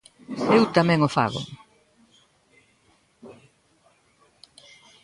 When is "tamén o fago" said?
0.77-1.41